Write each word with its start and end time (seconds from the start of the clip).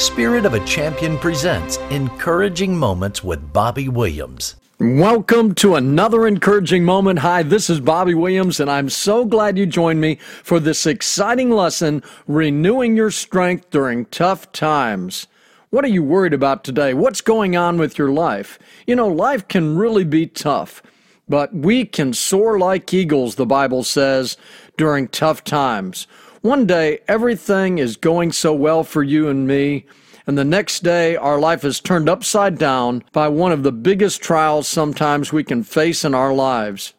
Spirit 0.00 0.46
of 0.46 0.54
a 0.54 0.64
Champion 0.64 1.18
presents 1.18 1.76
Encouraging 1.90 2.74
Moments 2.74 3.22
with 3.22 3.52
Bobby 3.52 3.86
Williams. 3.86 4.56
Welcome 4.78 5.54
to 5.56 5.74
another 5.74 6.26
encouraging 6.26 6.86
moment. 6.86 7.18
Hi, 7.18 7.42
this 7.42 7.68
is 7.68 7.80
Bobby 7.80 8.14
Williams, 8.14 8.60
and 8.60 8.70
I'm 8.70 8.88
so 8.88 9.26
glad 9.26 9.58
you 9.58 9.66
joined 9.66 10.00
me 10.00 10.14
for 10.14 10.58
this 10.58 10.86
exciting 10.86 11.50
lesson, 11.50 12.02
Renewing 12.26 12.96
Your 12.96 13.10
Strength 13.10 13.68
During 13.68 14.06
Tough 14.06 14.50
Times. 14.52 15.26
What 15.68 15.84
are 15.84 15.88
you 15.88 16.02
worried 16.02 16.32
about 16.32 16.64
today? 16.64 16.94
What's 16.94 17.20
going 17.20 17.54
on 17.54 17.76
with 17.76 17.98
your 17.98 18.10
life? 18.10 18.58
You 18.86 18.96
know, 18.96 19.06
life 19.06 19.48
can 19.48 19.76
really 19.76 20.04
be 20.04 20.26
tough, 20.26 20.82
but 21.28 21.54
we 21.54 21.84
can 21.84 22.14
soar 22.14 22.58
like 22.58 22.94
eagles, 22.94 23.34
the 23.34 23.44
Bible 23.44 23.84
says, 23.84 24.38
during 24.78 25.08
tough 25.08 25.44
times. 25.44 26.06
One 26.42 26.64
day, 26.64 27.00
everything 27.06 27.76
is 27.76 27.98
going 27.98 28.32
so 28.32 28.54
well 28.54 28.82
for 28.82 29.02
you 29.02 29.28
and 29.28 29.46
me, 29.46 29.84
and 30.26 30.38
the 30.38 30.44
next 30.44 30.82
day, 30.82 31.14
our 31.14 31.38
life 31.38 31.66
is 31.66 31.80
turned 31.80 32.08
upside 32.08 32.56
down 32.56 33.04
by 33.12 33.28
one 33.28 33.52
of 33.52 33.62
the 33.62 33.72
biggest 33.72 34.22
trials 34.22 34.66
sometimes 34.66 35.34
we 35.34 35.44
can 35.44 35.62
face 35.62 36.02
in 36.02 36.14
our 36.14 36.32
lives. 36.32 36.94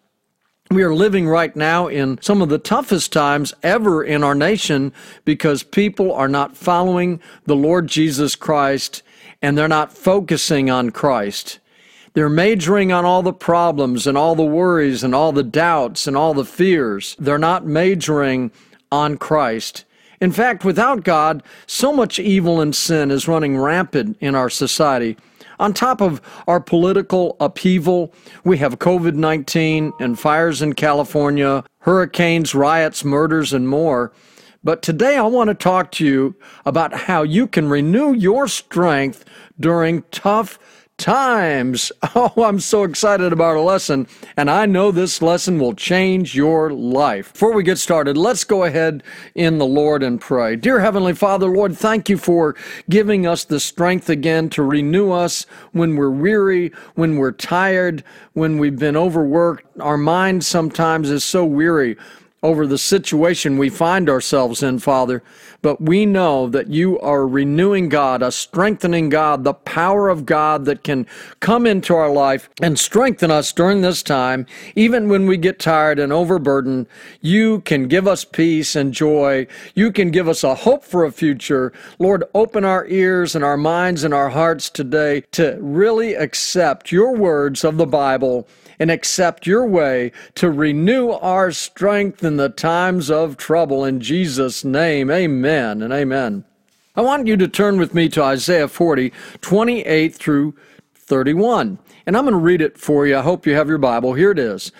We 0.69 0.83
are 0.83 0.93
living 0.93 1.27
right 1.27 1.55
now 1.55 1.87
in 1.87 2.19
some 2.21 2.43
of 2.43 2.49
the 2.49 2.59
toughest 2.59 3.11
times 3.11 3.51
ever 3.63 4.03
in 4.03 4.23
our 4.23 4.35
nation 4.35 4.93
because 5.25 5.63
people 5.63 6.13
are 6.13 6.29
not 6.29 6.55
following 6.55 7.19
the 7.45 7.55
Lord 7.55 7.87
Jesus 7.87 8.35
Christ 8.35 9.01
and 9.41 9.57
they're 9.57 9.67
not 9.67 9.91
focusing 9.91 10.69
on 10.69 10.91
Christ. 10.91 11.57
They're 12.13 12.29
majoring 12.29 12.91
on 12.91 13.05
all 13.05 13.23
the 13.23 13.33
problems 13.33 14.05
and 14.05 14.15
all 14.17 14.35
the 14.35 14.43
worries 14.43 15.03
and 15.03 15.15
all 15.15 15.31
the 15.31 15.43
doubts 15.43 16.05
and 16.05 16.15
all 16.15 16.35
the 16.35 16.45
fears. 16.45 17.15
They're 17.17 17.39
not 17.39 17.65
majoring 17.65 18.51
on 18.91 19.17
Christ. 19.17 19.85
In 20.19 20.31
fact, 20.31 20.63
without 20.63 21.03
God, 21.03 21.41
so 21.65 21.91
much 21.91 22.19
evil 22.19 22.61
and 22.61 22.75
sin 22.75 23.09
is 23.09 23.27
running 23.27 23.57
rampant 23.57 24.17
in 24.19 24.35
our 24.35 24.49
society. 24.49 25.17
On 25.59 25.73
top 25.73 26.01
of 26.01 26.21
our 26.47 26.59
political 26.59 27.37
upheaval, 27.39 28.13
we 28.43 28.57
have 28.57 28.79
COVID 28.79 29.15
19 29.15 29.93
and 29.99 30.19
fires 30.19 30.61
in 30.61 30.73
California, 30.73 31.63
hurricanes, 31.79 32.55
riots, 32.55 33.03
murders, 33.03 33.53
and 33.53 33.67
more. 33.67 34.11
But 34.63 34.83
today 34.83 35.17
I 35.17 35.23
want 35.23 35.47
to 35.47 35.55
talk 35.55 35.91
to 35.93 36.05
you 36.05 36.35
about 36.65 36.93
how 36.93 37.23
you 37.23 37.47
can 37.47 37.69
renew 37.69 38.13
your 38.13 38.47
strength 38.47 39.25
during 39.59 40.03
tough 40.11 40.59
times. 41.01 41.91
Oh, 42.13 42.43
I'm 42.43 42.59
so 42.59 42.83
excited 42.83 43.31
about 43.31 43.55
a 43.55 43.61
lesson, 43.61 44.05
and 44.35 44.51
I 44.51 44.65
know 44.65 44.91
this 44.91 45.21
lesson 45.21 45.59
will 45.59 45.73
change 45.73 46.35
your 46.35 46.69
life. 46.69 47.31
Before 47.31 47.53
we 47.53 47.63
get 47.63 47.77
started, 47.77 48.17
let's 48.17 48.43
go 48.43 48.65
ahead 48.65 49.01
in 49.33 49.59
the 49.59 49.65
Lord 49.65 50.03
and 50.03 50.19
pray. 50.19 50.57
Dear 50.57 50.81
Heavenly 50.81 51.13
Father, 51.13 51.47
Lord, 51.47 51.77
thank 51.77 52.09
you 52.09 52.17
for 52.17 52.55
giving 52.89 53.25
us 53.25 53.45
the 53.45 53.61
strength 53.61 54.09
again 54.09 54.49
to 54.49 54.61
renew 54.61 55.11
us 55.11 55.45
when 55.71 55.95
we're 55.95 56.11
weary, 56.11 56.73
when 56.95 57.15
we're 57.15 57.31
tired, 57.31 58.03
when 58.33 58.57
we've 58.57 58.77
been 58.77 58.97
overworked. 58.97 59.65
Our 59.79 59.97
mind 59.97 60.43
sometimes 60.43 61.09
is 61.09 61.23
so 61.23 61.45
weary 61.45 61.95
over 62.43 62.65
the 62.65 62.77
situation 62.77 63.57
we 63.57 63.69
find 63.69 64.09
ourselves 64.09 64.63
in, 64.63 64.79
Father, 64.79 65.21
but 65.61 65.79
we 65.79 66.07
know 66.07 66.47
that 66.49 66.67
you 66.67 66.99
are 66.99 67.27
renewing 67.27 67.87
God, 67.87 68.23
a 68.23 68.31
strengthening 68.31 69.09
God, 69.09 69.43
the 69.43 69.53
power 69.53 70.09
of 70.09 70.25
God 70.25 70.65
that 70.65 70.83
can 70.83 71.05
come 71.39 71.67
into 71.67 71.93
our 71.93 72.09
life 72.09 72.49
and 72.59 72.79
strengthen 72.79 73.29
us 73.29 73.51
during 73.51 73.81
this 73.81 74.01
time. 74.01 74.47
Even 74.75 75.07
when 75.07 75.27
we 75.27 75.37
get 75.37 75.59
tired 75.59 75.99
and 75.99 76.11
overburdened, 76.11 76.87
you 77.21 77.61
can 77.61 77.87
give 77.87 78.07
us 78.07 78.25
peace 78.25 78.75
and 78.75 78.91
joy. 78.91 79.45
You 79.75 79.91
can 79.91 80.09
give 80.09 80.27
us 80.27 80.43
a 80.43 80.55
hope 80.55 80.83
for 80.83 81.05
a 81.05 81.11
future. 81.11 81.71
Lord, 81.99 82.23
open 82.33 82.65
our 82.65 82.87
ears 82.87 83.35
and 83.35 83.43
our 83.43 83.57
minds 83.57 84.03
and 84.03 84.15
our 84.15 84.29
hearts 84.29 84.69
today 84.69 85.21
to 85.33 85.57
really 85.61 86.15
accept 86.15 86.91
your 86.91 87.15
words 87.15 87.63
of 87.63 87.77
the 87.77 87.85
Bible 87.85 88.47
and 88.81 88.89
accept 88.89 89.45
your 89.45 89.63
way 89.63 90.11
to 90.33 90.49
renew 90.49 91.11
our 91.11 91.51
strength 91.51 92.23
in 92.23 92.37
the 92.37 92.49
times 92.49 93.11
of 93.11 93.37
trouble. 93.37 93.85
In 93.85 93.99
Jesus' 93.99 94.65
name, 94.65 95.11
amen 95.11 95.83
and 95.83 95.93
amen. 95.93 96.45
I 96.95 97.01
want 97.01 97.27
you 97.27 97.37
to 97.37 97.47
turn 97.47 97.77
with 97.77 97.93
me 97.93 98.09
to 98.09 98.23
Isaiah 98.23 98.67
40, 98.67 99.13
28 99.39 100.15
through 100.15 100.55
31. 100.95 101.77
And 102.07 102.17
I'm 102.17 102.23
going 102.23 102.33
to 102.33 102.39
read 102.39 102.59
it 102.59 102.75
for 102.75 103.05
you. 103.05 103.19
I 103.19 103.21
hope 103.21 103.45
you 103.45 103.53
have 103.53 103.69
your 103.69 103.77
Bible. 103.77 104.15
Here 104.15 104.31
it 104.31 104.39
is. 104.39 104.71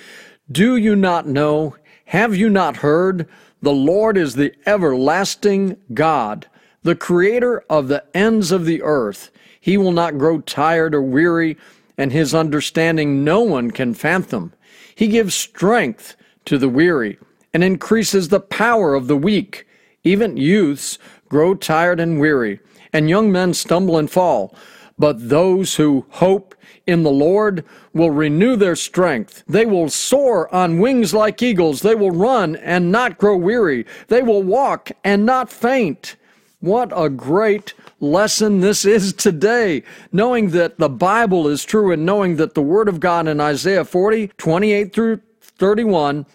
Do 0.52 0.76
you 0.78 0.96
not 0.96 1.28
know? 1.28 1.76
Have 2.06 2.36
you 2.36 2.50
not 2.50 2.78
heard? 2.78 3.30
The 3.62 3.72
Lord 3.72 4.18
is 4.18 4.34
the 4.34 4.52
everlasting 4.66 5.78
God, 5.94 6.48
the 6.82 6.96
creator 6.96 7.64
of 7.70 7.88
the 7.88 8.04
ends 8.16 8.52
of 8.52 8.66
the 8.66 8.82
earth. 8.82 9.30
He 9.60 9.78
will 9.78 9.92
not 9.92 10.18
grow 10.18 10.42
tired 10.42 10.96
or 10.96 11.04
weary 11.04 11.56
and 11.98 12.12
his 12.12 12.34
understanding 12.34 13.24
no 13.24 13.42
one 13.42 13.72
can 13.72 13.94
fathom. 13.94 14.54
He 14.96 15.08
gives 15.08 15.36
strength 15.36 16.16
to 16.46 16.58
the 16.58 16.70
weary 16.70 17.18
and 17.54 17.64
increases 17.64 18.30
the 18.30 18.40
power 18.40 18.94
of 18.96 19.08
the 19.08 19.18
weak. 19.18 19.68
Even 20.04 20.38
youths 20.38 20.98
grow 21.30 21.54
tired 21.56 22.00
and 22.00 22.20
weary, 22.20 22.60
and 22.92 23.10
young 23.10 23.32
men 23.32 23.54
stumble 23.54 23.98
and 23.98 24.10
fall. 24.10 24.56
But 24.98 25.30
those 25.30 25.76
who 25.76 26.06
hope 26.10 26.56
in 26.88 27.04
the 27.04 27.12
Lord 27.12 27.64
will 27.94 28.12
renew 28.12 28.56
their 28.56 28.76
strength. 28.76 29.44
They 29.48 29.66
will 29.66 29.90
soar 29.90 30.54
on 30.54 30.80
wings 30.80 31.14
like 31.14 31.42
eagles. 31.42 31.82
They 31.82 31.96
will 31.96 32.12
run 32.12 32.56
and 32.58 32.92
not 32.92 33.18
grow 33.18 33.38
weary. 33.38 33.86
They 34.08 34.22
will 34.22 34.44
walk 34.44 34.92
and 35.04 35.26
not 35.26 35.52
faint. 35.52 36.16
What 36.62 36.94
a 36.96 37.10
great 37.10 37.74
lesson 38.00 38.60
this 38.60 38.86
is 38.86 39.14
today. 39.14 39.82
Knowing 40.12 40.52
that 40.52 40.78
the 40.78 40.90
Bible 40.90 41.48
is 41.48 41.66
true 41.66 41.92
and 41.92 42.06
knowing 42.06 42.36
that 42.36 42.54
the 42.54 42.62
Word 42.62 42.88
of 42.88 43.00
God 43.00 43.28
in 43.28 43.42
Isaiah 43.42 43.84
40, 43.84 44.28
28 44.38 44.94
through 44.94 45.22
31 45.42 46.28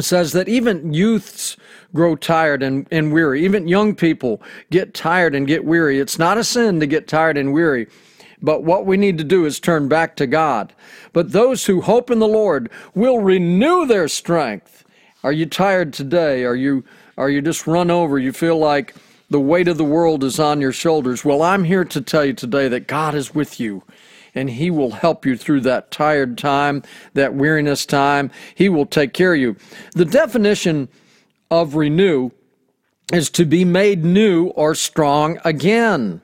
says 0.00 0.32
that 0.32 0.48
even 0.48 0.94
youths 0.94 1.58
grow 1.94 2.16
tired 2.16 2.62
and, 2.62 2.86
and 2.90 3.12
weary. 3.12 3.44
Even 3.44 3.68
young 3.68 3.94
people 3.94 4.40
get 4.70 4.94
tired 4.94 5.34
and 5.34 5.46
get 5.46 5.66
weary. 5.66 6.00
It's 6.00 6.18
not 6.18 6.38
a 6.38 6.44
sin 6.44 6.80
to 6.80 6.86
get 6.86 7.06
tired 7.06 7.36
and 7.36 7.52
weary. 7.52 7.86
But 8.40 8.64
what 8.64 8.86
we 8.86 8.96
need 8.96 9.18
to 9.18 9.24
do 9.24 9.44
is 9.44 9.60
turn 9.60 9.88
back 9.88 10.16
to 10.16 10.26
God. 10.26 10.72
But 11.12 11.32
those 11.32 11.66
who 11.66 11.82
hope 11.82 12.10
in 12.10 12.18
the 12.18 12.26
Lord 12.26 12.70
will 12.94 13.18
renew 13.18 13.84
their 13.84 14.08
strength. 14.08 14.86
Are 15.22 15.32
you 15.32 15.44
tired 15.44 15.92
today? 15.92 16.44
Are 16.44 16.56
you 16.56 16.82
are 17.18 17.28
you 17.28 17.42
just 17.42 17.66
run 17.66 17.90
over? 17.90 18.18
You 18.18 18.32
feel 18.32 18.56
like 18.56 18.94
the 19.30 19.40
weight 19.40 19.68
of 19.68 19.78
the 19.78 19.84
world 19.84 20.24
is 20.24 20.38
on 20.38 20.60
your 20.60 20.72
shoulders. 20.72 21.24
Well, 21.24 21.40
I'm 21.40 21.64
here 21.64 21.84
to 21.84 22.00
tell 22.00 22.24
you 22.24 22.32
today 22.32 22.68
that 22.68 22.88
God 22.88 23.14
is 23.14 23.34
with 23.34 23.60
you 23.60 23.84
and 24.34 24.50
He 24.50 24.70
will 24.70 24.90
help 24.90 25.24
you 25.24 25.36
through 25.36 25.62
that 25.62 25.90
tired 25.90 26.36
time, 26.36 26.82
that 27.14 27.34
weariness 27.34 27.86
time. 27.86 28.30
He 28.54 28.68
will 28.68 28.86
take 28.86 29.12
care 29.12 29.34
of 29.34 29.40
you. 29.40 29.56
The 29.92 30.04
definition 30.04 30.88
of 31.50 31.74
renew 31.74 32.30
is 33.12 33.30
to 33.30 33.44
be 33.44 33.64
made 33.64 34.04
new 34.04 34.48
or 34.48 34.74
strong 34.74 35.38
again. 35.44 36.20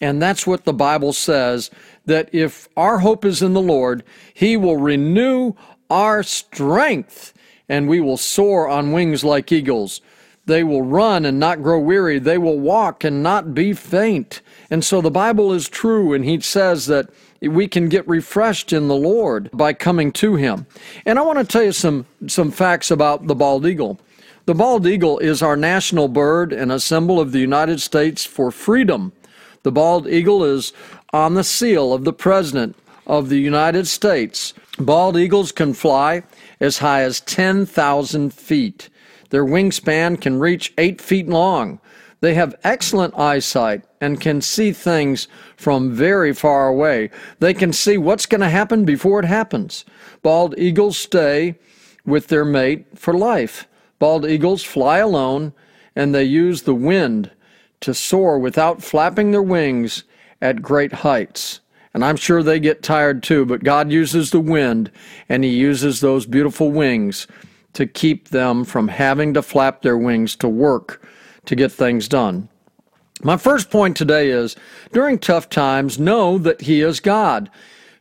And 0.00 0.20
that's 0.20 0.46
what 0.46 0.64
the 0.64 0.72
Bible 0.72 1.12
says 1.12 1.70
that 2.04 2.28
if 2.32 2.68
our 2.76 2.98
hope 2.98 3.24
is 3.24 3.42
in 3.42 3.54
the 3.54 3.60
Lord, 3.60 4.04
He 4.34 4.56
will 4.56 4.76
renew 4.76 5.54
our 5.90 6.22
strength 6.22 7.32
and 7.68 7.88
we 7.88 8.00
will 8.00 8.16
soar 8.16 8.68
on 8.68 8.92
wings 8.92 9.24
like 9.24 9.50
eagles. 9.50 10.00
They 10.46 10.62
will 10.62 10.82
run 10.82 11.24
and 11.24 11.38
not 11.38 11.62
grow 11.62 11.78
weary. 11.78 12.18
They 12.18 12.38
will 12.38 12.58
walk 12.58 13.04
and 13.04 13.22
not 13.22 13.52
be 13.52 13.72
faint. 13.72 14.40
And 14.70 14.84
so 14.84 15.00
the 15.00 15.10
Bible 15.10 15.52
is 15.52 15.68
true, 15.68 16.12
and 16.14 16.24
he 16.24 16.40
says 16.40 16.86
that 16.86 17.10
we 17.42 17.68
can 17.68 17.88
get 17.88 18.06
refreshed 18.08 18.72
in 18.72 18.88
the 18.88 18.96
Lord 18.96 19.50
by 19.52 19.72
coming 19.72 20.12
to 20.12 20.36
him. 20.36 20.66
And 21.04 21.18
I 21.18 21.22
want 21.22 21.38
to 21.38 21.44
tell 21.44 21.64
you 21.64 21.72
some, 21.72 22.06
some 22.28 22.50
facts 22.50 22.90
about 22.90 23.26
the 23.26 23.34
bald 23.34 23.66
eagle. 23.66 24.00
The 24.46 24.54
bald 24.54 24.86
eagle 24.86 25.18
is 25.18 25.42
our 25.42 25.56
national 25.56 26.06
bird 26.06 26.52
and 26.52 26.70
a 26.70 26.78
symbol 26.78 27.20
of 27.20 27.32
the 27.32 27.40
United 27.40 27.80
States 27.80 28.24
for 28.24 28.52
freedom. 28.52 29.12
The 29.64 29.72
bald 29.72 30.06
eagle 30.06 30.44
is 30.44 30.72
on 31.12 31.34
the 31.34 31.42
seal 31.42 31.92
of 31.92 32.04
the 32.04 32.12
President 32.12 32.76
of 33.06 33.28
the 33.28 33.40
United 33.40 33.88
States. 33.88 34.54
Bald 34.78 35.16
eagles 35.16 35.50
can 35.50 35.74
fly 35.74 36.22
as 36.60 36.78
high 36.78 37.02
as 37.02 37.20
10,000 37.20 38.32
feet. 38.32 38.88
Their 39.30 39.44
wingspan 39.44 40.20
can 40.20 40.38
reach 40.38 40.72
eight 40.78 41.00
feet 41.00 41.28
long. 41.28 41.80
They 42.20 42.34
have 42.34 42.56
excellent 42.64 43.18
eyesight 43.18 43.82
and 44.00 44.20
can 44.20 44.40
see 44.40 44.72
things 44.72 45.28
from 45.56 45.92
very 45.92 46.32
far 46.32 46.68
away. 46.68 47.10
They 47.40 47.54
can 47.54 47.72
see 47.72 47.98
what's 47.98 48.26
going 48.26 48.40
to 48.40 48.48
happen 48.48 48.84
before 48.84 49.20
it 49.20 49.26
happens. 49.26 49.84
Bald 50.22 50.54
eagles 50.58 50.96
stay 50.96 51.58
with 52.04 52.28
their 52.28 52.44
mate 52.44 52.86
for 52.98 53.14
life. 53.14 53.68
Bald 53.98 54.26
eagles 54.26 54.62
fly 54.62 54.98
alone 54.98 55.52
and 55.94 56.14
they 56.14 56.24
use 56.24 56.62
the 56.62 56.74
wind 56.74 57.30
to 57.80 57.94
soar 57.94 58.38
without 58.38 58.82
flapping 58.82 59.30
their 59.30 59.42
wings 59.42 60.04
at 60.40 60.62
great 60.62 60.92
heights. 60.92 61.60
And 61.94 62.04
I'm 62.04 62.16
sure 62.16 62.42
they 62.42 62.60
get 62.60 62.82
tired 62.82 63.22
too, 63.22 63.46
but 63.46 63.64
God 63.64 63.90
uses 63.90 64.30
the 64.30 64.40
wind 64.40 64.90
and 65.28 65.44
He 65.44 65.50
uses 65.50 66.00
those 66.00 66.26
beautiful 66.26 66.70
wings 66.70 67.26
to 67.76 67.86
keep 67.86 68.30
them 68.30 68.64
from 68.64 68.88
having 68.88 69.34
to 69.34 69.42
flap 69.42 69.82
their 69.82 69.98
wings 69.98 70.34
to 70.34 70.48
work 70.48 71.06
to 71.44 71.54
get 71.54 71.70
things 71.70 72.08
done. 72.08 72.48
My 73.22 73.36
first 73.36 73.70
point 73.70 73.98
today 73.98 74.30
is 74.30 74.56
during 74.92 75.18
tough 75.18 75.50
times, 75.50 75.98
know 75.98 76.38
that 76.38 76.62
He 76.62 76.80
is 76.80 77.00
God. 77.00 77.50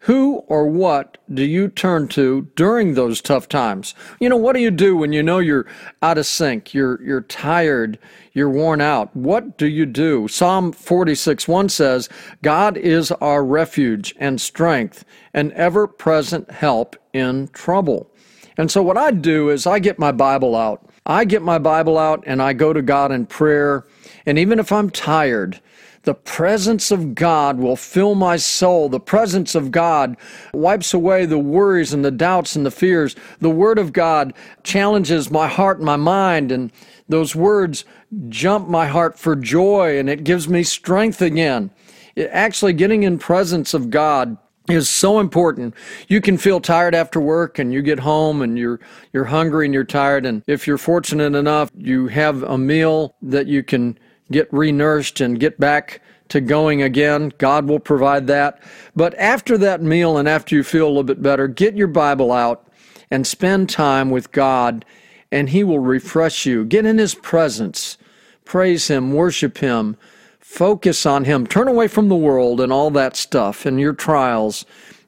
Who 0.01 0.43
or 0.47 0.67
what 0.67 1.17
do 1.33 1.43
you 1.43 1.67
turn 1.67 2.07
to 2.09 2.47
during 2.55 2.93
those 2.93 3.21
tough 3.21 3.49
times? 3.49 3.95
You 4.21 4.29
know, 4.29 4.37
what 4.37 4.53
do 4.53 4.61
you 4.61 4.71
do 4.71 4.95
when 4.95 5.11
you 5.11 5.23
know 5.23 5.39
you're 5.39 5.65
out 6.01 6.17
of 6.17 6.25
sync, 6.25 6.73
you're, 6.73 7.01
you're 7.01 7.21
tired, 7.21 7.99
you're 8.31 8.49
worn 8.49 8.79
out? 8.79 9.13
What 9.13 9.57
do 9.57 9.67
you 9.67 9.85
do? 9.85 10.29
Psalm 10.29 10.71
46 10.71 11.49
1 11.49 11.67
says, 11.67 12.07
God 12.41 12.77
is 12.77 13.11
our 13.13 13.43
refuge 13.43 14.15
and 14.19 14.39
strength, 14.39 15.03
an 15.33 15.51
ever 15.53 15.85
present 15.85 16.51
help 16.51 16.95
in 17.11 17.49
trouble. 17.49 18.09
And 18.57 18.71
so, 18.71 18.81
what 18.81 18.97
I 18.97 19.11
do 19.11 19.49
is 19.49 19.67
I 19.67 19.79
get 19.79 19.99
my 19.99 20.11
Bible 20.11 20.55
out. 20.55 20.87
I 21.05 21.25
get 21.25 21.41
my 21.41 21.59
Bible 21.59 21.97
out 21.97 22.23
and 22.25 22.41
I 22.41 22.53
go 22.53 22.73
to 22.73 22.81
God 22.81 23.11
in 23.11 23.25
prayer. 23.25 23.85
And 24.25 24.39
even 24.39 24.59
if 24.59 24.71
I'm 24.71 24.89
tired, 24.89 25.61
the 26.05 26.13
presence 26.13 26.91
of 26.91 27.15
God 27.15 27.57
will 27.57 27.75
fill 27.75 28.15
my 28.15 28.37
soul. 28.37 28.89
The 28.89 28.99
presence 28.99 29.55
of 29.55 29.71
God 29.71 30.15
wipes 30.53 30.93
away 30.93 31.25
the 31.25 31.39
worries 31.39 31.93
and 31.93 32.05
the 32.05 32.11
doubts 32.11 32.55
and 32.55 32.65
the 32.65 32.71
fears. 32.71 33.15
The 33.39 33.49
Word 33.49 33.79
of 33.79 33.91
God 33.91 34.33
challenges 34.63 35.31
my 35.31 35.47
heart 35.47 35.77
and 35.77 35.85
my 35.85 35.95
mind, 35.95 36.51
and 36.51 36.71
those 37.09 37.35
words 37.35 37.85
jump 38.29 38.69
my 38.69 38.85
heart 38.85 39.17
for 39.17 39.35
joy, 39.35 39.97
and 39.97 40.07
it 40.07 40.23
gives 40.23 40.47
me 40.47 40.61
strength 40.61 41.21
again. 41.21 41.71
It, 42.15 42.29
actually, 42.31 42.73
getting 42.73 43.01
in 43.01 43.17
presence 43.17 43.73
of 43.73 43.89
God 43.89 44.37
is 44.69 44.89
so 44.89 45.19
important. 45.19 45.73
You 46.07 46.21
can 46.21 46.37
feel 46.37 46.59
tired 46.59 46.95
after 46.95 47.19
work 47.19 47.59
and 47.59 47.73
you 47.73 47.81
get 47.81 47.99
home 47.99 48.41
and 48.41 48.57
you're 48.57 48.79
you're 49.13 49.25
hungry 49.25 49.65
and 49.65 49.73
you're 49.73 49.83
tired 49.83 50.25
and 50.25 50.43
if 50.47 50.65
you're 50.65 50.77
fortunate 50.77 51.35
enough 51.35 51.69
you 51.75 52.07
have 52.07 52.43
a 52.43 52.57
meal 52.57 53.15
that 53.21 53.47
you 53.47 53.63
can 53.63 53.97
get 54.31 54.51
renourished 54.51 55.23
and 55.23 55.39
get 55.39 55.59
back 55.59 56.01
to 56.29 56.41
going 56.41 56.81
again. 56.81 57.31
God 57.37 57.67
will 57.67 57.79
provide 57.79 58.27
that. 58.27 58.61
But 58.95 59.13
after 59.19 59.57
that 59.59 59.81
meal 59.81 60.17
and 60.17 60.27
after 60.27 60.55
you 60.55 60.63
feel 60.63 60.87
a 60.87 60.89
little 60.89 61.03
bit 61.03 61.21
better, 61.21 61.47
get 61.47 61.75
your 61.75 61.87
Bible 61.87 62.31
out 62.31 62.67
and 63.11 63.27
spend 63.27 63.69
time 63.69 64.09
with 64.09 64.31
God, 64.31 64.83
and 65.31 65.49
He 65.49 65.63
will 65.63 65.79
refresh 65.79 66.45
you. 66.45 66.65
Get 66.65 66.85
in 66.85 66.97
His 66.97 67.13
presence, 67.15 67.97
praise 68.43 68.87
Him, 68.87 69.13
worship 69.13 69.59
Him, 69.59 69.97
focus 70.45 71.05
on 71.05 71.25
Him. 71.25 71.47
Turn 71.47 71.67
away 71.67 71.87
from 71.87 72.07
the 72.07 72.15
world 72.15 72.61
and 72.61 72.71
all 72.71 72.91
that 72.91 73.17
stuff 73.17 73.65
and 73.65 73.79
your 73.79 73.91
trials 73.91 74.63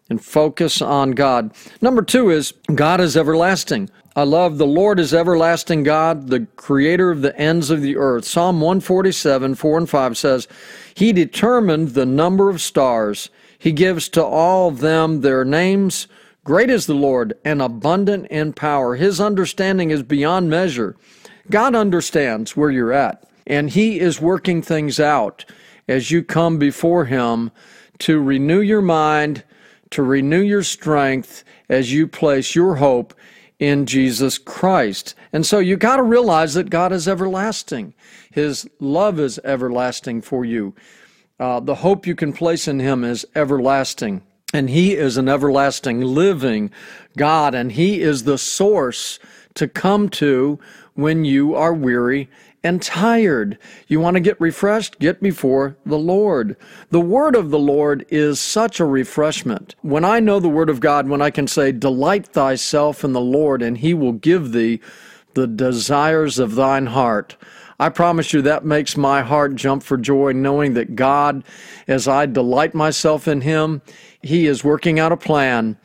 and 0.09 0.21
focus 0.21 0.81
on 0.81 1.11
God. 1.11 1.53
Number 1.79 2.01
two 2.01 2.31
is 2.31 2.53
God 2.73 2.99
is 2.99 3.15
everlasting. 3.15 3.89
I 4.15 4.23
love 4.23 4.57
the 4.57 4.65
Lord 4.65 4.99
is 4.99 5.13
everlasting 5.13 5.83
God, 5.83 6.29
the 6.29 6.47
creator 6.55 7.11
of 7.11 7.21
the 7.21 7.37
ends 7.39 7.69
of 7.69 7.81
the 7.81 7.95
earth. 7.95 8.25
Psalm 8.25 8.59
147, 8.59 9.53
4 9.55 9.77
and 9.77 9.89
5 9.89 10.17
says, 10.17 10.47
He 10.95 11.13
determined 11.13 11.89
the 11.89 12.05
number 12.05 12.49
of 12.49 12.59
stars. 12.59 13.29
He 13.59 13.71
gives 13.71 14.09
to 14.09 14.25
all 14.25 14.67
of 14.69 14.79
them 14.79 15.21
their 15.21 15.45
names. 15.45 16.07
Great 16.43 16.69
is 16.71 16.87
the 16.87 16.95
Lord 16.95 17.35
and 17.45 17.61
abundant 17.61 18.25
in 18.27 18.53
power. 18.53 18.95
His 18.95 19.21
understanding 19.21 19.91
is 19.91 20.01
beyond 20.01 20.49
measure. 20.49 20.97
God 21.49 21.75
understands 21.75 22.57
where 22.57 22.71
you're 22.71 22.91
at, 22.91 23.23
and 23.47 23.71
He 23.71 23.99
is 23.99 24.21
working 24.21 24.61
things 24.61 24.99
out 24.99 25.45
as 25.87 26.11
you 26.11 26.21
come 26.23 26.59
before 26.59 27.05
Him 27.05 27.51
to 27.99 28.21
renew 28.21 28.61
your 28.61 28.81
mind, 28.81 29.43
to 29.91 30.03
renew 30.03 30.41
your 30.41 30.63
strength 30.63 31.43
as 31.69 31.91
you 31.91 32.07
place 32.07 32.53
your 32.53 32.75
hope 32.75 33.15
in 33.57 33.85
Jesus 33.85 34.37
Christ. 34.37 35.15
And 35.33 35.45
so 35.45 35.59
you 35.59 35.77
got 35.77 35.97
to 35.97 36.03
realize 36.03 36.53
that 36.53 36.69
God 36.69 36.91
is 36.91 37.07
everlasting. 37.07 37.93
His 38.31 38.69
love 38.79 39.19
is 39.19 39.39
everlasting 39.43 40.21
for 40.21 40.45
you. 40.45 40.75
Uh, 41.39 41.59
the 41.59 41.75
hope 41.75 42.05
you 42.05 42.15
can 42.15 42.33
place 42.33 42.67
in 42.67 42.79
Him 42.79 43.03
is 43.03 43.25
everlasting. 43.35 44.21
And 44.53 44.69
He 44.69 44.95
is 44.95 45.17
an 45.17 45.27
everlasting 45.27 46.01
living 46.01 46.71
God, 47.15 47.55
and 47.55 47.71
He 47.71 48.01
is 48.01 48.23
the 48.23 48.37
source 48.37 49.19
to 49.55 49.67
come 49.67 50.09
to 50.09 50.59
when 50.93 51.25
you 51.25 51.55
are 51.55 51.73
weary 51.73 52.29
and 52.63 52.81
tired. 52.81 53.57
You 53.87 53.99
want 53.99 54.15
to 54.15 54.19
get 54.21 54.39
refreshed? 54.41 54.99
Get 54.99 55.21
before 55.21 55.77
the 55.85 55.97
Lord. 55.97 56.57
The 56.89 56.99
word 56.99 57.35
of 57.35 57.49
the 57.49 57.59
Lord 57.59 58.05
is 58.09 58.39
such 58.39 58.79
a 58.79 58.85
refreshment. 58.85 59.75
When 59.81 60.03
I 60.03 60.19
know 60.19 60.39
the 60.39 60.49
word 60.49 60.69
of 60.69 60.79
God, 60.79 61.07
when 61.07 61.21
I 61.21 61.29
can 61.29 61.47
say, 61.47 61.71
Delight 61.71 62.27
thyself 62.27 63.03
in 63.03 63.13
the 63.13 63.21
Lord, 63.21 63.61
and 63.61 63.77
he 63.77 63.93
will 63.93 64.13
give 64.13 64.51
thee 64.51 64.81
the 65.33 65.47
desires 65.47 66.39
of 66.39 66.55
thine 66.55 66.87
heart. 66.87 67.37
I 67.79 67.89
promise 67.89 68.33
you 68.33 68.41
that 68.41 68.65
makes 68.65 68.97
my 68.97 69.21
heart 69.21 69.53
jump 69.53 69.83
for 69.83 69.97
joy 69.97 70.31
knowing 70.31 70.73
that 70.73 70.95
God, 70.95 71.43
as 71.87 72.07
I 72.07 72.25
delight 72.25 72.73
myself 72.73 73.27
in 73.27 73.41
Him, 73.41 73.83
He 74.23 74.47
is 74.47 74.63
working 74.63 74.99
out 74.99 75.11
a 75.11 75.17
plan 75.17 75.77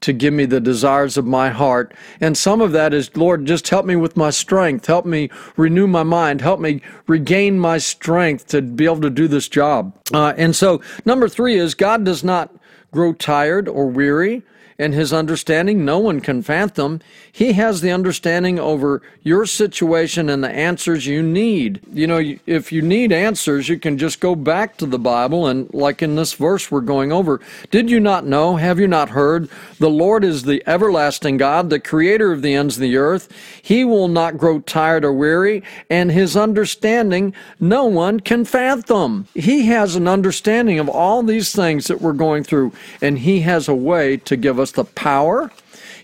to 0.00 0.12
give 0.12 0.34
me 0.34 0.44
the 0.44 0.60
desires 0.60 1.16
of 1.16 1.26
my 1.26 1.50
heart. 1.50 1.94
And 2.20 2.36
some 2.36 2.60
of 2.60 2.72
that 2.72 2.92
is, 2.92 3.16
Lord, 3.16 3.46
just 3.46 3.68
help 3.68 3.86
me 3.86 3.96
with 3.96 4.16
my 4.16 4.30
strength. 4.30 4.86
Help 4.86 5.06
me 5.06 5.30
renew 5.56 5.86
my 5.86 6.02
mind. 6.02 6.40
Help 6.40 6.60
me 6.60 6.82
regain 7.06 7.58
my 7.58 7.78
strength 7.78 8.46
to 8.48 8.60
be 8.60 8.84
able 8.84 9.00
to 9.00 9.10
do 9.10 9.28
this 9.28 9.48
job. 9.48 9.96
Uh, 10.12 10.34
and 10.36 10.54
so, 10.54 10.82
number 11.04 11.28
three 11.28 11.56
is 11.56 11.74
God 11.74 12.04
does 12.04 12.22
not 12.22 12.54
grow 12.92 13.12
tired 13.12 13.68
or 13.68 13.88
weary 13.88 14.42
and 14.78 14.94
his 14.94 15.12
understanding 15.12 15.84
no 15.84 15.98
one 15.98 16.20
can 16.20 16.42
fathom. 16.42 17.00
He 17.30 17.52
has 17.52 17.80
the 17.80 17.90
understanding 17.90 18.58
over 18.58 19.02
your 19.22 19.46
situation 19.46 20.28
and 20.28 20.42
the 20.42 20.50
answers 20.50 21.06
you 21.06 21.22
need. 21.22 21.80
You 21.92 22.06
know, 22.06 22.34
if 22.46 22.72
you 22.72 22.82
need 22.82 23.12
answers, 23.12 23.68
you 23.68 23.78
can 23.78 23.98
just 23.98 24.20
go 24.20 24.34
back 24.34 24.76
to 24.78 24.86
the 24.86 24.98
Bible 24.98 25.46
and, 25.46 25.72
like 25.72 26.02
in 26.02 26.16
this 26.16 26.32
verse 26.32 26.70
we're 26.70 26.80
going 26.80 27.12
over, 27.12 27.40
did 27.70 27.90
you 27.90 28.00
not 28.00 28.26
know? 28.26 28.56
Have 28.56 28.80
you 28.80 28.88
not 28.88 29.10
heard? 29.10 29.48
The 29.78 29.90
Lord 29.90 30.24
is 30.24 30.42
the 30.42 30.62
everlasting 30.66 31.36
God, 31.36 31.70
the 31.70 31.80
creator 31.80 32.32
of 32.32 32.42
the 32.42 32.54
ends 32.54 32.76
of 32.76 32.82
the 32.82 32.96
earth. 32.96 33.28
He 33.62 33.84
will 33.84 34.08
not 34.08 34.38
grow 34.38 34.60
tired 34.60 35.04
or 35.04 35.12
weary, 35.12 35.62
and 35.90 36.10
his 36.10 36.36
understanding 36.36 37.34
no 37.60 37.84
one 37.84 38.20
can 38.20 38.44
fathom. 38.44 39.26
He 39.34 39.66
has 39.66 39.96
an 39.96 40.08
understanding 40.08 40.78
of 40.78 40.88
all 40.88 41.22
these 41.22 41.52
things 41.52 41.86
that 41.86 42.00
we're 42.00 42.12
going 42.12 42.44
through, 42.44 42.72
and 43.00 43.18
he 43.18 43.40
has 43.40 43.68
a 43.68 43.74
way 43.74 44.16
to 44.18 44.36
give 44.36 44.58
us 44.58 44.63
us 44.64 44.72
the 44.72 44.84
power. 44.84 45.52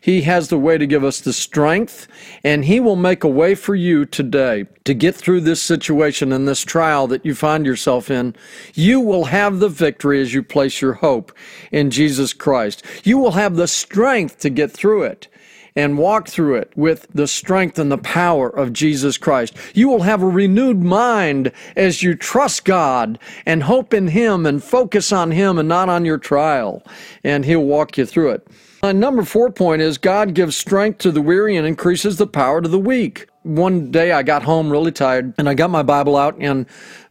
He 0.00 0.22
has 0.22 0.48
the 0.48 0.58
way 0.58 0.78
to 0.78 0.86
give 0.86 1.02
us 1.02 1.20
the 1.20 1.32
strength, 1.32 2.06
and 2.44 2.64
He 2.64 2.78
will 2.78 2.96
make 2.96 3.24
a 3.24 3.28
way 3.28 3.54
for 3.54 3.74
you 3.74 4.04
today 4.04 4.66
to 4.84 4.94
get 4.94 5.16
through 5.16 5.40
this 5.40 5.60
situation 5.60 6.32
and 6.32 6.46
this 6.46 6.62
trial 6.62 7.06
that 7.08 7.24
you 7.24 7.34
find 7.34 7.66
yourself 7.66 8.10
in. 8.10 8.36
You 8.74 9.00
will 9.00 9.24
have 9.24 9.58
the 9.58 9.68
victory 9.68 10.20
as 10.20 10.32
you 10.32 10.42
place 10.42 10.80
your 10.80 10.94
hope 10.94 11.32
in 11.72 11.90
Jesus 11.90 12.32
Christ. 12.32 12.84
You 13.02 13.18
will 13.18 13.32
have 13.32 13.56
the 13.56 13.68
strength 13.68 14.38
to 14.40 14.50
get 14.50 14.70
through 14.70 15.04
it 15.04 15.28
and 15.76 15.98
walk 15.98 16.28
through 16.28 16.56
it 16.56 16.72
with 16.76 17.06
the 17.12 17.26
strength 17.26 17.78
and 17.78 17.90
the 17.90 17.98
power 17.98 18.48
of 18.48 18.72
Jesus 18.72 19.16
Christ. 19.16 19.56
You 19.74 19.88
will 19.88 20.02
have 20.02 20.22
a 20.22 20.28
renewed 20.28 20.82
mind 20.82 21.52
as 21.76 22.02
you 22.02 22.14
trust 22.14 22.64
God 22.64 23.18
and 23.46 23.62
hope 23.62 23.94
in 23.94 24.08
Him 24.08 24.46
and 24.46 24.62
focus 24.62 25.12
on 25.12 25.30
Him 25.30 25.58
and 25.58 25.68
not 25.68 25.88
on 25.88 26.04
your 26.04 26.18
trial, 26.18 26.82
and 27.24 27.44
He'll 27.44 27.64
walk 27.64 27.96
you 27.98 28.06
through 28.06 28.30
it. 28.30 28.46
And 28.82 28.98
number 28.98 29.24
four 29.24 29.50
point 29.50 29.82
is 29.82 29.98
God 29.98 30.32
gives 30.32 30.56
strength 30.56 30.98
to 30.98 31.10
the 31.10 31.20
weary 31.20 31.56
and 31.56 31.66
increases 31.66 32.16
the 32.16 32.26
power 32.26 32.62
to 32.62 32.68
the 32.68 32.78
weak. 32.78 33.26
One 33.42 33.90
day 33.90 34.12
I 34.12 34.22
got 34.22 34.42
home 34.42 34.70
really 34.70 34.92
tired 34.92 35.34
and 35.36 35.48
I 35.48 35.54
got 35.54 35.70
my 35.70 35.82
Bible 35.82 36.16
out 36.16 36.36
and 36.40 36.66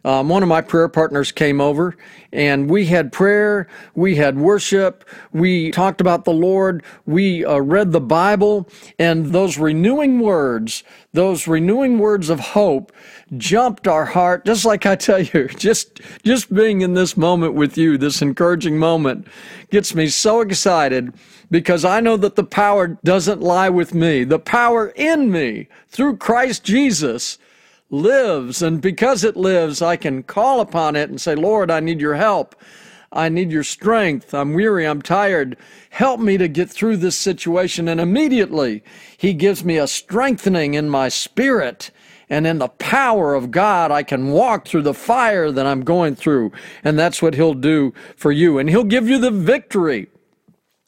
um, 0.10 0.28
one 0.28 0.42
of 0.42 0.50
my 0.50 0.62
prayer 0.62 0.88
partners 0.88 1.32
came 1.32 1.62
over 1.62 1.96
and 2.34 2.68
we 2.68 2.88
had 2.88 3.12
prayer, 3.12 3.68
we 3.94 4.16
had 4.16 4.40
worship, 4.40 5.08
we 5.34 5.70
talked 5.70 6.02
about 6.02 6.26
the 6.26 6.34
Lord, 6.34 6.82
we 7.06 7.46
uh, 7.46 7.60
read 7.60 7.92
the 7.92 8.02
Bible, 8.02 8.68
and 8.98 9.28
those 9.28 9.60
renewing 9.60 10.20
words, 10.20 10.84
those 11.14 11.48
renewing 11.48 12.00
words 12.00 12.32
of 12.32 12.40
hope 12.40 12.92
jumped 13.38 13.88
our 13.88 14.06
heart, 14.06 14.46
just 14.46 14.66
like 14.66 14.88
I 14.88 14.96
tell 14.96 15.20
you, 15.22 15.48
just, 15.58 16.02
just 16.24 16.52
being 16.52 16.82
in 16.82 16.96
this 16.96 17.16
moment 17.16 17.54
with 17.54 17.78
you, 17.78 17.96
this 17.96 18.20
encouraging 18.20 18.80
moment, 18.80 19.28
gets 19.70 19.94
me 19.94 20.08
so 20.08 20.42
excited 20.42 21.14
because 21.52 21.86
I 21.86 22.00
know 22.00 22.18
that 22.18 22.36
the 22.36 22.44
power 22.44 22.98
doesn't 23.04 23.42
lie 23.42 23.70
with 23.70 23.94
me. 23.94 24.24
The 24.24 24.40
power 24.40 24.88
in 24.96 25.32
me 25.32 25.68
through 25.88 26.18
Christ 26.18 26.64
Jesus 26.64 27.38
lives. 27.90 28.62
And 28.62 28.82
because 28.82 29.24
it 29.24 29.36
lives, 29.36 29.82
I 29.82 29.96
can 29.96 30.24
call 30.24 30.62
upon 30.62 30.96
it 30.96 31.10
and 31.10 31.20
say, 31.20 31.36
Lord, 31.36 31.72
I 31.72 31.80
need 31.80 32.02
your 32.02 32.16
help. 32.16 32.56
I 33.12 33.30
need 33.30 33.52
your 33.52 33.64
strength. 33.64 34.34
I'm 34.34 34.54
weary. 34.54 34.86
I'm 34.86 35.02
tired. 35.02 35.58
Help 35.90 36.20
me 36.20 36.38
to 36.38 36.48
get 36.48 36.70
through 36.70 36.98
this 36.98 37.18
situation. 37.18 37.88
And 37.88 38.00
immediately, 38.00 38.84
He 39.18 39.34
gives 39.34 39.64
me 39.64 39.78
a 39.78 39.88
strengthening 39.88 40.76
in 40.76 40.90
my 40.90 41.10
spirit. 41.10 41.90
And 42.30 42.46
in 42.46 42.60
the 42.60 42.68
power 42.68 43.34
of 43.34 43.50
God, 43.50 43.90
I 43.90 44.04
can 44.04 44.30
walk 44.30 44.68
through 44.68 44.84
the 44.84 44.94
fire 44.94 45.52
that 45.52 45.66
I'm 45.66 45.84
going 45.84 46.16
through. 46.16 46.52
And 46.84 47.00
that's 47.00 47.22
what 47.22 47.34
He'll 47.34 47.56
do 47.56 47.94
for 48.16 48.32
you. 48.32 48.60
And 48.60 48.70
He'll 48.70 48.84
give 48.84 49.10
you 49.10 49.18
the 49.18 49.32
victory. 49.32 50.08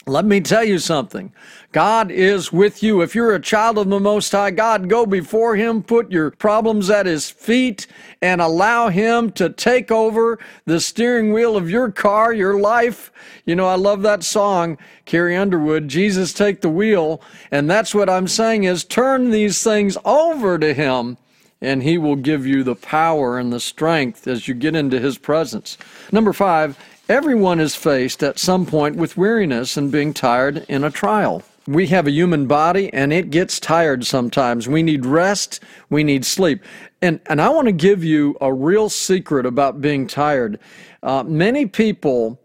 Let 0.08 0.26
me 0.26 0.42
tell 0.42 0.64
you 0.64 0.80
something. 0.80 1.32
God 1.72 2.10
is 2.10 2.52
with 2.52 2.82
you. 2.82 3.02
If 3.02 3.14
you're 3.14 3.36
a 3.36 3.40
child 3.40 3.78
of 3.78 3.88
the 3.88 4.00
Most 4.00 4.32
High 4.32 4.50
God, 4.50 4.90
go 4.90 5.06
before 5.06 5.56
Him, 5.56 5.84
put 5.84 6.12
your 6.12 6.32
problems 6.32 6.90
at 6.90 7.06
His 7.06 7.30
feet, 7.30 7.86
and 8.20 8.42
allow 8.42 8.90
Him 8.90 9.32
to 9.34 9.50
take 9.50 9.92
over 9.92 10.40
the 10.66 10.80
steering 10.80 11.34
wheel 11.34 11.56
of 11.56 11.70
your 11.70 11.92
car, 11.92 12.34
your 12.34 12.60
life. 12.60 13.12
You 13.46 13.56
know, 13.56 13.68
I 13.68 13.76
love 13.76 14.02
that 14.02 14.24
song, 14.24 14.80
Carrie 15.06 15.38
Underwood, 15.38 15.88
Jesus 15.88 16.34
Take 16.34 16.62
the 16.62 16.70
Wheel. 16.70 17.22
And 17.52 17.70
that's 17.70 17.94
what 17.94 18.10
I'm 18.10 18.28
saying 18.28 18.64
is 18.64 18.84
turn 18.84 19.30
these 19.30 19.64
things 19.64 19.98
over 20.04 20.58
to 20.58 20.74
Him 20.74 21.18
and 21.62 21.84
he 21.84 21.98
will 21.98 22.16
give 22.16 22.46
you 22.46 22.64
the 22.64 22.76
power 22.76 23.38
and 23.38 23.54
the 23.54 23.60
strength 23.60 24.28
as 24.28 24.48
you 24.48 24.56
get 24.56 24.76
into 24.76 25.00
his 25.00 25.18
presence. 25.18 25.78
Number 26.12 26.34
five, 26.34 26.78
Everyone 27.12 27.60
is 27.60 27.76
faced 27.76 28.24
at 28.24 28.40
some 28.40 28.66
point 28.66 28.96
with 28.96 29.18
weariness 29.18 29.76
and 29.76 29.92
being 29.92 30.14
tired 30.14 30.66
in 30.70 30.86
a 30.86 30.90
trial. 30.90 31.44
We 31.68 31.88
have 31.88 32.08
a 32.08 32.12
human 32.12 32.48
body 32.48 32.90
and 32.94 33.12
it 33.12 33.32
gets 33.32 33.60
tired 33.60 34.06
sometimes. 34.06 34.70
We 34.70 34.82
need 34.82 35.06
rest, 35.06 35.60
we 35.90 36.06
need 36.06 36.24
sleep. 36.24 36.64
And, 37.02 37.20
and 37.26 37.42
I 37.42 37.50
want 37.50 37.66
to 37.66 37.74
give 37.74 38.02
you 38.02 38.38
a 38.40 38.54
real 38.54 38.88
secret 38.88 39.46
about 39.46 39.82
being 39.82 40.08
tired. 40.08 40.58
Uh, 41.04 41.24
many 41.24 41.66
people 41.66 42.40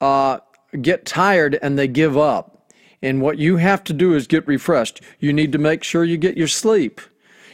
uh, 0.00 0.38
get 0.80 1.04
tired 1.04 1.58
and 1.60 1.76
they 1.76 1.88
give 1.88 2.16
up. 2.16 2.70
And 3.02 3.22
what 3.22 3.38
you 3.38 3.56
have 3.56 3.82
to 3.82 3.92
do 3.92 4.14
is 4.14 4.28
get 4.28 4.46
refreshed. 4.46 5.00
You 5.18 5.32
need 5.32 5.50
to 5.50 5.58
make 5.58 5.82
sure 5.82 6.04
you 6.04 6.16
get 6.16 6.36
your 6.36 6.46
sleep. 6.46 7.00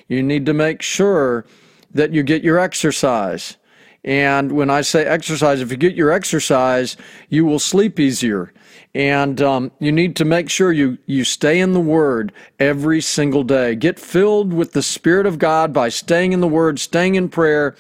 You 0.07 0.23
need 0.23 0.45
to 0.45 0.53
make 0.53 0.83
sure 0.83 1.47
that 1.95 2.13
you 2.13 2.23
get 2.23 2.45
your 2.45 2.59
exercise. 2.59 3.57
And 4.05 4.53
when 4.53 4.71
I 4.71 4.81
say 4.83 5.05
exercise, 5.05 5.61
if 5.61 5.71
you 5.71 5.77
get 5.77 5.95
your 5.95 6.11
exercise, 6.11 6.97
you 7.29 7.45
will 7.45 7.59
sleep 7.59 7.99
easier. 7.99 8.53
And 8.95 9.41
um, 9.43 9.73
you 9.81 9.93
need 9.93 10.17
to 10.17 10.25
make 10.25 10.49
sure 10.49 10.73
you, 10.73 10.99
you 11.07 11.25
stay 11.25 11.61
in 11.61 11.73
the 11.73 11.81
Word 11.81 12.33
every 12.59 13.01
single 13.01 13.45
day. 13.45 13.75
Get 13.75 13.99
filled 13.99 14.53
with 14.53 14.73
the 14.73 14.83
Spirit 14.83 15.27
of 15.27 15.39
God 15.39 15.73
by 15.73 15.89
staying 15.89 16.33
in 16.33 16.41
the 16.41 16.49
Word, 16.49 16.79
staying 16.79 17.17
in 17.17 17.29
prayer, 17.29 17.77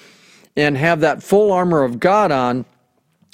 and 0.56 0.76
have 0.76 1.00
that 1.00 1.22
full 1.22 1.52
armor 1.52 1.82
of 1.82 2.00
God 2.00 2.30
on 2.30 2.64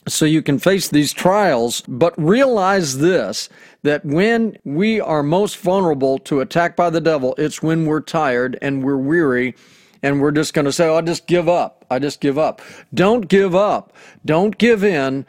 so 0.07 0.25
you 0.25 0.43
can 0.43 0.59
face 0.59 0.89
these 0.89 1.13
trials. 1.13 1.83
But 1.89 2.15
realize 2.23 2.99
this 2.99 3.49
that 3.83 4.05
when 4.05 4.57
we 4.65 5.01
are 5.01 5.23
most 5.23 5.59
vulnerable 5.59 6.19
to 6.19 6.41
attack 6.41 6.77
by 6.77 6.91
the 6.91 7.01
devil, 7.01 7.35
it's 7.37 7.63
when 7.63 7.87
we're 7.87 8.01
tired 8.01 8.59
and 8.63 8.83
we're 8.83 8.97
weary 8.97 9.55
and 10.05 10.21
we're 10.21 10.33
just 10.33 10.53
going 10.53 10.67
to 10.67 10.73
say, 10.73 10.87
oh, 10.87 10.97
I 10.97 11.01
just 11.01 11.27
give 11.27 11.49
up. 11.49 11.87
I 11.91 11.99
just 11.99 12.21
give 12.21 12.37
up. 12.37 12.61
Don't 12.93 13.27
give 13.27 13.55
up. 13.55 13.95
Don't 14.23 14.59
give 14.59 14.85
in. 14.85 15.25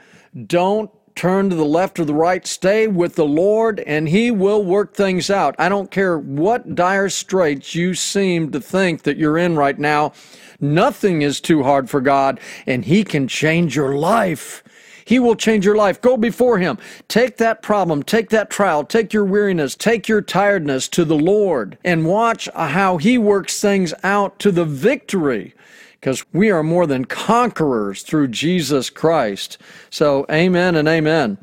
Don't 0.45 0.91
turn 1.15 1.49
to 1.49 1.55
the 1.55 1.63
left 1.63 1.97
or 1.97 2.03
the 2.03 2.13
right. 2.13 2.45
Stay 2.45 2.85
with 2.85 3.15
the 3.15 3.25
Lord 3.25 3.79
and 3.79 4.09
He 4.09 4.31
will 4.31 4.65
work 4.65 4.93
things 4.93 5.29
out. 5.29 5.55
I 5.57 5.69
don't 5.69 5.89
care 5.89 6.19
what 6.19 6.75
dire 6.75 7.07
straits 7.07 7.73
you 7.73 7.93
seem 7.93 8.51
to 8.51 8.59
think 8.59 9.03
that 9.03 9.15
you're 9.15 9.37
in 9.37 9.55
right 9.55 9.79
now. 9.79 10.11
Nothing 10.59 11.21
is 11.21 11.39
too 11.39 11.63
hard 11.63 11.89
for 11.89 12.01
God 12.01 12.41
and 12.67 12.83
He 12.83 13.05
can 13.05 13.29
change 13.29 13.77
your 13.77 13.95
life. 13.95 14.61
He 15.05 15.19
will 15.19 15.35
change 15.35 15.65
your 15.65 15.75
life. 15.77 16.01
Go 16.01 16.17
before 16.17 16.57
Him. 16.57 16.77
Take 17.07 17.37
that 17.37 17.61
problem, 17.61 18.03
take 18.03 18.29
that 18.31 18.49
trial, 18.49 18.83
take 18.83 19.13
your 19.13 19.23
weariness, 19.23 19.75
take 19.75 20.09
your 20.09 20.21
tiredness 20.21 20.89
to 20.89 21.05
the 21.05 21.15
Lord 21.15 21.77
and 21.85 22.05
watch 22.05 22.49
how 22.53 22.97
He 22.97 23.17
works 23.17 23.61
things 23.61 23.93
out 24.03 24.39
to 24.39 24.51
the 24.51 24.65
victory 24.65 25.53
because 25.93 26.25
we 26.33 26.51
are 26.51 26.63
more 26.63 26.85
than 26.87 27.05
conquerors 27.05 28.01
through 28.01 28.27
Jesus 28.29 28.89
Christ. 28.89 29.59
So, 29.89 30.25
amen 30.29 30.75
and 30.75 30.87
amen. 30.87 31.37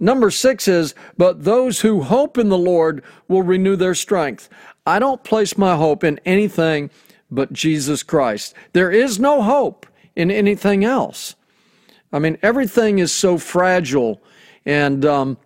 Number 0.00 0.30
six 0.30 0.66
is, 0.66 0.94
but 1.16 1.44
those 1.44 1.80
who 1.80 2.02
hope 2.02 2.36
in 2.36 2.48
the 2.48 2.58
Lord 2.58 3.04
will 3.28 3.42
renew 3.42 3.76
their 3.76 3.94
strength. 3.94 4.48
I 4.86 4.98
don't 4.98 5.22
place 5.22 5.56
my 5.56 5.76
hope 5.76 6.02
in 6.02 6.18
anything 6.24 6.90
but 7.30 7.52
Jesus 7.52 8.02
Christ. 8.02 8.54
There 8.72 8.90
is 8.90 9.20
no 9.20 9.42
hope 9.42 9.86
in 10.16 10.30
anything 10.30 10.84
else. 10.84 11.36
I 12.12 12.18
mean, 12.18 12.36
everything 12.42 12.98
is 12.98 13.10
so 13.10 13.38
fragile, 13.38 14.22
and 14.66 15.04
um, 15.06 15.38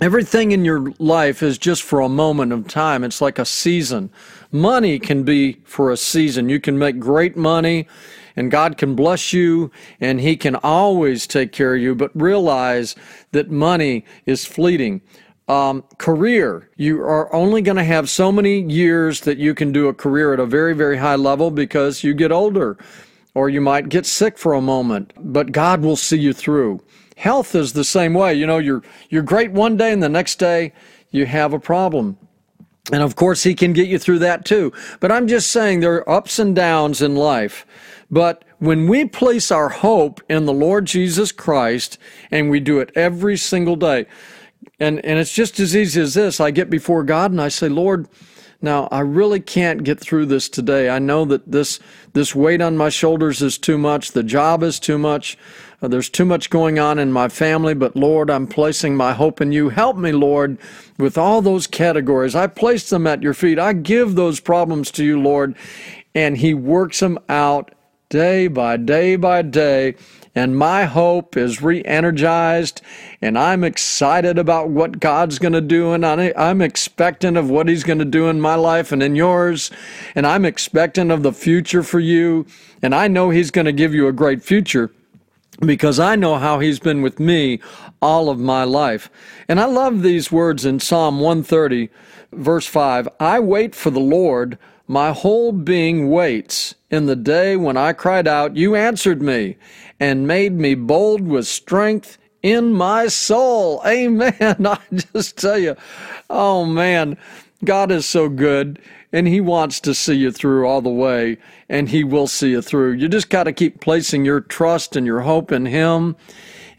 everything 0.00 0.52
in 0.52 0.64
your 0.64 0.92
life 0.98 1.42
is 1.42 1.58
just 1.58 1.82
for 1.82 2.00
a 2.00 2.08
moment 2.08 2.52
of 2.52 2.66
time. 2.66 3.04
It's 3.04 3.20
like 3.20 3.38
a 3.38 3.44
season. 3.44 4.10
Money 4.50 4.98
can 4.98 5.24
be 5.24 5.60
for 5.64 5.90
a 5.90 5.96
season. 5.96 6.48
You 6.48 6.58
can 6.58 6.78
make 6.78 6.98
great 6.98 7.36
money, 7.36 7.86
and 8.34 8.50
God 8.50 8.78
can 8.78 8.94
bless 8.94 9.34
you, 9.34 9.70
and 10.00 10.20
He 10.20 10.36
can 10.38 10.56
always 10.56 11.26
take 11.26 11.52
care 11.52 11.74
of 11.74 11.82
you, 11.82 11.94
but 11.94 12.10
realize 12.14 12.96
that 13.32 13.50
money 13.50 14.06
is 14.24 14.46
fleeting. 14.46 15.02
Um, 15.48 15.84
career, 15.98 16.70
you 16.76 17.02
are 17.02 17.32
only 17.34 17.60
going 17.60 17.76
to 17.76 17.84
have 17.84 18.08
so 18.08 18.32
many 18.32 18.60
years 18.60 19.20
that 19.22 19.36
you 19.36 19.54
can 19.54 19.72
do 19.72 19.88
a 19.88 19.94
career 19.94 20.32
at 20.32 20.40
a 20.40 20.46
very, 20.46 20.74
very 20.74 20.96
high 20.96 21.16
level 21.16 21.50
because 21.50 22.04
you 22.04 22.14
get 22.14 22.32
older 22.32 22.78
or 23.34 23.48
you 23.48 23.60
might 23.60 23.88
get 23.88 24.06
sick 24.06 24.38
for 24.38 24.54
a 24.54 24.60
moment, 24.60 25.12
but 25.16 25.52
God 25.52 25.82
will 25.82 25.96
see 25.96 26.18
you 26.18 26.32
through. 26.32 26.80
Health 27.16 27.54
is 27.54 27.72
the 27.72 27.84
same 27.84 28.14
way. 28.14 28.34
You 28.34 28.46
know, 28.46 28.58
you're 28.58 28.82
you're 29.08 29.22
great 29.22 29.52
one 29.52 29.76
day 29.76 29.92
and 29.92 30.02
the 30.02 30.08
next 30.08 30.38
day 30.38 30.72
you 31.10 31.26
have 31.26 31.52
a 31.52 31.60
problem. 31.60 32.16
And 32.92 33.02
of 33.02 33.14
course 33.14 33.42
he 33.42 33.54
can 33.54 33.72
get 33.72 33.88
you 33.88 33.98
through 33.98 34.20
that 34.20 34.44
too. 34.44 34.72
But 35.00 35.12
I'm 35.12 35.28
just 35.28 35.52
saying 35.52 35.80
there 35.80 35.96
are 35.96 36.10
ups 36.10 36.38
and 36.38 36.56
downs 36.56 37.02
in 37.02 37.14
life. 37.14 37.66
But 38.10 38.44
when 38.58 38.88
we 38.88 39.04
place 39.04 39.50
our 39.50 39.68
hope 39.68 40.20
in 40.28 40.46
the 40.46 40.52
Lord 40.52 40.86
Jesus 40.86 41.30
Christ 41.30 41.98
and 42.30 42.50
we 42.50 42.58
do 42.58 42.80
it 42.80 42.90
every 42.96 43.36
single 43.36 43.76
day, 43.76 44.06
and, 44.78 45.04
and 45.04 45.18
it's 45.18 45.32
just 45.32 45.60
as 45.60 45.76
easy 45.76 46.00
as 46.00 46.14
this. 46.14 46.40
I 46.40 46.50
get 46.50 46.70
before 46.70 47.04
God 47.04 47.30
and 47.30 47.40
I 47.40 47.48
say, 47.48 47.68
Lord, 47.68 48.08
now, 48.62 48.88
I 48.90 49.00
really 49.00 49.40
can't 49.40 49.84
get 49.84 49.98
through 49.98 50.26
this 50.26 50.48
today. 50.48 50.90
I 50.90 50.98
know 50.98 51.24
that 51.24 51.50
this, 51.50 51.80
this 52.12 52.34
weight 52.34 52.60
on 52.60 52.76
my 52.76 52.90
shoulders 52.90 53.40
is 53.40 53.56
too 53.56 53.78
much. 53.78 54.12
The 54.12 54.22
job 54.22 54.62
is 54.62 54.78
too 54.78 54.98
much. 54.98 55.38
Uh, 55.80 55.88
there's 55.88 56.10
too 56.10 56.26
much 56.26 56.50
going 56.50 56.78
on 56.78 56.98
in 56.98 57.10
my 57.10 57.28
family, 57.28 57.72
but 57.72 57.96
Lord, 57.96 58.28
I'm 58.28 58.46
placing 58.46 58.96
my 58.96 59.14
hope 59.14 59.40
in 59.40 59.50
you. 59.50 59.70
Help 59.70 59.96
me, 59.96 60.12
Lord, 60.12 60.58
with 60.98 61.16
all 61.16 61.40
those 61.40 61.66
categories. 61.66 62.34
I 62.34 62.48
place 62.48 62.90
them 62.90 63.06
at 63.06 63.22
your 63.22 63.32
feet. 63.32 63.58
I 63.58 63.72
give 63.72 64.14
those 64.14 64.40
problems 64.40 64.90
to 64.92 65.04
you, 65.04 65.18
Lord, 65.18 65.56
and 66.14 66.36
He 66.36 66.52
works 66.52 67.00
them 67.00 67.18
out 67.30 67.74
day 68.10 68.46
by 68.48 68.76
day 68.76 69.16
by 69.16 69.40
day 69.40 69.94
and 70.34 70.56
my 70.56 70.84
hope 70.84 71.36
is 71.36 71.60
re 71.60 71.82
energized, 71.84 72.82
and 73.20 73.36
I'm 73.36 73.64
excited 73.64 74.38
about 74.38 74.68
what 74.68 75.00
God's 75.00 75.38
going 75.38 75.54
to 75.54 75.60
do, 75.60 75.92
and 75.92 76.06
I'm 76.06 76.62
expectant 76.62 77.36
of 77.36 77.50
what 77.50 77.68
He's 77.68 77.82
going 77.82 77.98
to 77.98 78.04
do 78.04 78.28
in 78.28 78.40
my 78.40 78.54
life 78.54 78.92
and 78.92 79.02
in 79.02 79.16
yours, 79.16 79.70
and 80.14 80.26
I'm 80.26 80.44
expectant 80.44 81.10
of 81.10 81.22
the 81.22 81.32
future 81.32 81.82
for 81.82 81.98
you, 81.98 82.46
and 82.80 82.94
I 82.94 83.08
know 83.08 83.30
He's 83.30 83.50
going 83.50 83.64
to 83.64 83.72
give 83.72 83.92
you 83.92 84.06
a 84.06 84.12
great 84.12 84.42
future 84.42 84.92
because 85.60 85.98
I 85.98 86.14
know 86.14 86.36
how 86.36 86.60
He's 86.60 86.78
been 86.78 87.02
with 87.02 87.18
me 87.18 87.60
all 88.00 88.30
of 88.30 88.38
my 88.38 88.64
life. 88.64 89.10
And 89.48 89.60
I 89.60 89.64
love 89.64 90.02
these 90.02 90.30
words 90.30 90.64
in 90.64 90.78
Psalm 90.78 91.18
130, 91.20 91.90
verse 92.32 92.66
5 92.66 93.08
I 93.18 93.40
wait 93.40 93.74
for 93.74 93.90
the 93.90 94.00
Lord, 94.00 94.58
my 94.86 95.12
whole 95.12 95.50
being 95.50 96.08
waits. 96.08 96.76
In 96.90 97.06
the 97.06 97.16
day 97.16 97.56
when 97.56 97.76
I 97.76 97.92
cried 97.92 98.26
out, 98.26 98.56
you 98.56 98.74
answered 98.74 99.22
me 99.22 99.56
and 100.00 100.26
made 100.26 100.52
me 100.52 100.74
bold 100.74 101.20
with 101.20 101.46
strength 101.46 102.18
in 102.42 102.72
my 102.72 103.06
soul. 103.06 103.80
Amen. 103.86 104.34
I 104.40 104.80
just 105.12 105.38
tell 105.38 105.58
you, 105.58 105.76
oh 106.28 106.64
man, 106.64 107.16
God 107.64 107.92
is 107.92 108.06
so 108.06 108.28
good 108.28 108.80
and 109.12 109.28
He 109.28 109.40
wants 109.40 109.80
to 109.80 109.94
see 109.94 110.14
you 110.14 110.32
through 110.32 110.66
all 110.66 110.82
the 110.82 110.90
way 110.90 111.38
and 111.68 111.88
He 111.88 112.02
will 112.02 112.26
see 112.26 112.50
you 112.50 112.62
through. 112.62 112.92
You 112.92 113.08
just 113.08 113.30
got 113.30 113.44
to 113.44 113.52
keep 113.52 113.80
placing 113.80 114.24
your 114.24 114.40
trust 114.40 114.96
and 114.96 115.06
your 115.06 115.20
hope 115.20 115.52
in 115.52 115.66
Him 115.66 116.16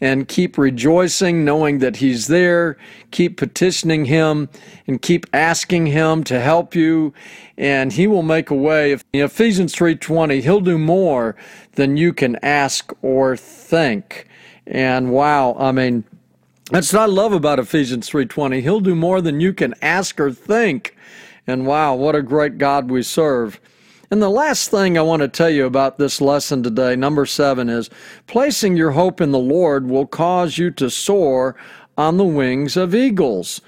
and 0.01 0.27
keep 0.27 0.57
rejoicing 0.57 1.45
knowing 1.45 1.77
that 1.77 1.97
he's 1.97 2.27
there. 2.27 2.75
Keep 3.11 3.37
petitioning 3.37 4.05
him 4.05 4.49
and 4.87 4.99
keep 5.01 5.27
asking 5.31 5.85
him 5.85 6.23
to 6.25 6.39
help 6.39 6.75
you 6.75 7.13
and 7.57 7.93
he 7.93 8.07
will 8.07 8.23
make 8.23 8.49
a 8.49 8.55
way. 8.55 8.91
If 8.91 9.05
in 9.13 9.21
ephesians 9.21 9.75
3.20 9.75 10.41
he'll 10.41 10.59
do 10.59 10.79
more 10.79 11.35
than 11.73 11.95
you 11.95 12.11
can 12.13 12.37
ask 12.43 12.91
or 13.03 13.37
think. 13.37 14.27
And 14.65 15.11
wow 15.11 15.55
i 15.59 15.71
mean 15.71 16.03
that's 16.71 16.91
what 16.91 17.03
i 17.03 17.05
love 17.05 17.33
about 17.33 17.59
ephesians 17.59 18.09
3.20 18.09 18.61
he'll 18.61 18.79
do 18.79 18.95
more 18.95 19.21
than 19.21 19.39
you 19.39 19.53
can 19.53 19.75
ask 19.81 20.19
or 20.19 20.31
think. 20.31 20.97
And 21.45 21.67
wow 21.67 21.93
what 21.93 22.15
a 22.15 22.23
great 22.23 22.57
god 22.57 22.89
we 22.89 23.03
serve 23.03 23.59
and 24.11 24.21
the 24.21 24.29
last 24.29 24.69
thing 24.69 24.97
I 24.97 25.01
want 25.01 25.21
to 25.21 25.27
tell 25.27 25.49
you 25.49 25.65
about 25.65 25.97
this 25.97 26.19
lesson 26.19 26.61
today, 26.61 26.95
number 26.95 27.25
seven, 27.25 27.69
is 27.69 27.89
placing 28.27 28.75
your 28.75 28.91
hope 28.91 29.21
in 29.21 29.31
the 29.31 29.39
Lord 29.39 29.89
will 29.89 30.05
cause 30.05 30.57
you 30.57 30.69
to 30.71 30.89
soar 30.89 31.55
on 31.97 32.17
the 32.17 32.25
wings 32.25 32.75
of 32.77 32.93
eagles. 32.93 33.61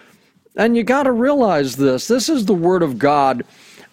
And 0.56 0.78
you 0.78 0.84
got 0.84 1.04
to 1.04 1.12
realize 1.12 1.78
this 1.78 2.08
this 2.08 2.30
is 2.30 2.46
the 2.46 2.54
Word 2.54 2.84
of 2.84 3.00
God. 3.00 3.44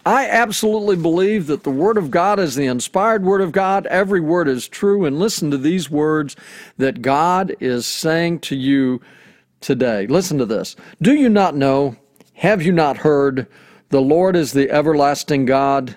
I 0.05 0.29
absolutely 0.29 0.97
believe 0.97 1.47
that 1.47 1.63
the 1.63 1.71
Word 1.71 1.97
of 1.97 2.11
God 2.11 2.41
is 2.41 2.55
the 2.55 2.67
inspired 2.67 3.23
Word 3.23 3.41
of 3.41 3.53
God. 3.53 3.87
Every 3.87 4.21
word 4.21 4.49
is 4.49 4.67
true. 4.67 5.05
And 5.05 5.19
listen 5.19 5.51
to 5.51 5.59
these 5.59 5.91
words 5.91 6.37
that 6.79 7.03
God 7.03 7.55
is 7.61 7.87
saying 7.87 8.41
to 8.41 8.57
you 8.57 9.01
today. 9.61 10.07
Listen 10.07 10.39
to 10.39 10.47
this. 10.47 10.75
Do 11.01 11.15
you 11.15 11.29
not 11.29 11.55
know? 11.55 11.97
Have 12.35 12.63
you 12.63 12.73
not 12.73 12.99
heard? 12.99 13.47
The 13.91 14.01
Lord 14.01 14.37
is 14.37 14.53
the 14.53 14.71
everlasting 14.71 15.45
God, 15.45 15.97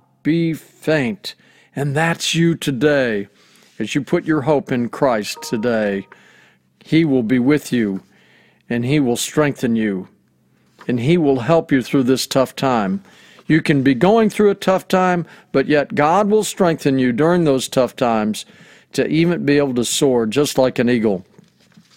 be 0.23 0.53
faint. 0.53 1.35
And 1.75 1.95
that's 1.95 2.35
you 2.35 2.55
today. 2.55 3.27
As 3.79 3.95
you 3.95 4.03
put 4.03 4.25
your 4.25 4.41
hope 4.41 4.71
in 4.71 4.89
Christ 4.89 5.41
today, 5.43 6.07
He 6.83 7.05
will 7.05 7.23
be 7.23 7.39
with 7.39 7.71
you 7.71 8.03
and 8.69 8.85
He 8.85 8.99
will 8.99 9.17
strengthen 9.17 9.75
you 9.75 10.07
and 10.87 10.99
He 10.99 11.17
will 11.17 11.39
help 11.39 11.71
you 11.71 11.81
through 11.81 12.03
this 12.03 12.27
tough 12.27 12.55
time. 12.55 13.03
You 13.47 13.61
can 13.61 13.83
be 13.83 13.95
going 13.95 14.29
through 14.29 14.49
a 14.49 14.55
tough 14.55 14.87
time, 14.87 15.25
but 15.51 15.67
yet 15.67 15.95
God 15.95 16.29
will 16.29 16.43
strengthen 16.43 16.99
you 16.99 17.11
during 17.11 17.43
those 17.43 17.67
tough 17.67 17.95
times 17.95 18.45
to 18.93 19.07
even 19.07 19.45
be 19.45 19.57
able 19.57 19.73
to 19.75 19.85
soar 19.85 20.25
just 20.25 20.57
like 20.57 20.79
an 20.79 20.89
eagle. 20.89 21.25